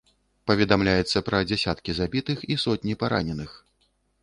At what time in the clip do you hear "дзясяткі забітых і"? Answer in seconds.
1.51-2.59